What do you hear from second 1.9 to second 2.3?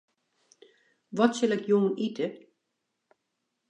ite?